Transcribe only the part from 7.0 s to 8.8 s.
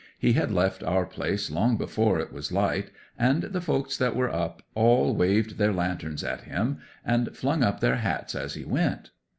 and flung up their hats as he